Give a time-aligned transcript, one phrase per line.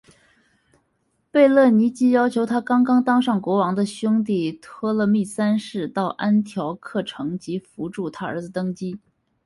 [1.29, 8.99] 贝勒尼基要求她刚刚当上国王的兄弟托勒密三世到安条克城及扶助她儿子登基。